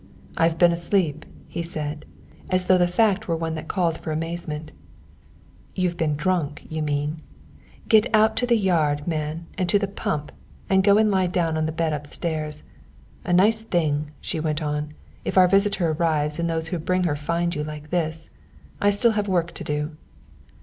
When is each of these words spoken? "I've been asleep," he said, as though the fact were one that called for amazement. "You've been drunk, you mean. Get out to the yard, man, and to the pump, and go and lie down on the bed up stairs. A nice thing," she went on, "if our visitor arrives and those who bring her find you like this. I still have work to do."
"I've 0.35 0.57
been 0.57 0.71
asleep," 0.71 1.27
he 1.47 1.61
said, 1.61 2.05
as 2.49 2.65
though 2.65 2.79
the 2.79 2.87
fact 2.87 3.27
were 3.27 3.35
one 3.35 3.53
that 3.53 3.67
called 3.67 3.99
for 3.99 4.11
amazement. 4.11 4.71
"You've 5.75 5.95
been 5.95 6.15
drunk, 6.15 6.65
you 6.67 6.81
mean. 6.81 7.21
Get 7.87 8.07
out 8.11 8.35
to 8.37 8.47
the 8.47 8.57
yard, 8.57 9.05
man, 9.07 9.45
and 9.59 9.69
to 9.69 9.77
the 9.77 9.87
pump, 9.87 10.31
and 10.71 10.83
go 10.83 10.97
and 10.97 11.11
lie 11.11 11.27
down 11.27 11.55
on 11.55 11.67
the 11.67 11.71
bed 11.71 11.93
up 11.93 12.07
stairs. 12.07 12.63
A 13.25 13.31
nice 13.31 13.61
thing," 13.61 14.09
she 14.19 14.39
went 14.39 14.59
on, 14.59 14.89
"if 15.23 15.37
our 15.37 15.47
visitor 15.47 15.91
arrives 15.91 16.39
and 16.39 16.49
those 16.49 16.69
who 16.69 16.79
bring 16.79 17.03
her 17.03 17.15
find 17.15 17.53
you 17.53 17.63
like 17.63 17.91
this. 17.91 18.31
I 18.81 18.89
still 18.89 19.11
have 19.11 19.27
work 19.27 19.51
to 19.51 19.63
do." 19.63 19.97